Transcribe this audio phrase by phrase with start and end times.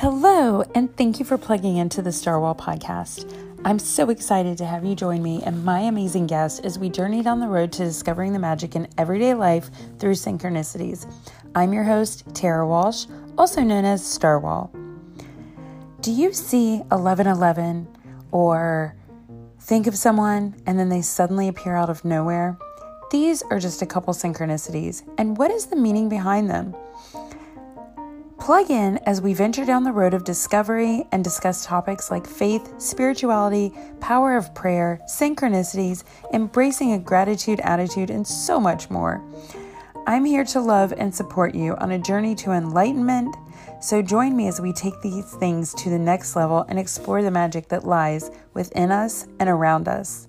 [0.00, 3.28] Hello, and thank you for plugging into the StarwhaaL podcast.
[3.64, 7.20] I'm so excited to have you join me and my amazing guest as we journey
[7.20, 11.12] down the road to discovering the magic in everyday life through synchronicities.
[11.56, 13.06] I'm your host, Tara Walsh,
[13.36, 14.70] also known as StarwhaaL.
[16.00, 17.88] Do you see 1111
[18.30, 18.94] or
[19.62, 22.56] think of someone and then they suddenly appear out of nowhere?
[23.10, 26.76] These are just a couple synchronicities, and what is the meaning behind them?
[28.48, 32.80] Plug in as we venture down the road of discovery and discuss topics like faith,
[32.80, 36.02] spirituality, power of prayer, synchronicities,
[36.32, 39.22] embracing a gratitude attitude, and so much more.
[40.06, 43.36] I'm here to love and support you on a journey to enlightenment.
[43.82, 47.30] So join me as we take these things to the next level and explore the
[47.30, 50.26] magic that lies within us and around us.